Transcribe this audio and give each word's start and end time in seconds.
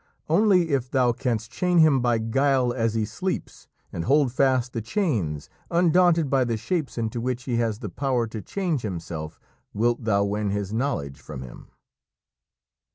Only 0.27 0.69
if 0.71 0.89
thou 0.89 1.11
canst 1.11 1.51
chain 1.51 1.77
him 1.77 2.01
by 2.01 2.17
guile 2.17 2.73
as 2.73 2.95
he 2.95 3.05
sleeps 3.05 3.67
and 3.93 4.05
hold 4.05 4.33
fast 4.33 4.73
the 4.73 4.81
chains, 4.81 5.47
undaunted 5.69 6.27
by 6.27 6.43
the 6.43 6.57
shapes 6.57 6.97
into 6.97 7.21
which 7.21 7.43
he 7.43 7.57
has 7.57 7.77
the 7.81 7.89
power 7.89 8.25
to 8.25 8.41
change 8.41 8.81
himself, 8.81 9.39
wilt 9.75 10.03
thou 10.05 10.23
win 10.23 10.49
his 10.49 10.73
knowledge 10.73 11.21
from 11.21 11.43
him." 11.43 11.67